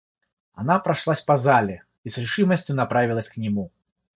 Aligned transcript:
Она 0.55 0.79
прошлась 0.79 1.21
по 1.21 1.37
зале 1.37 1.83
и 2.03 2.09
с 2.09 2.17
решимостью 2.17 2.75
направилась 2.75 3.29
к 3.29 3.37
нему. 3.37 3.71